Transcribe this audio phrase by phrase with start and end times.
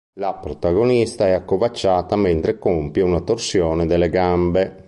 [0.15, 4.79] La protagonista è accovacciata mentre compie una torsione delle gambe.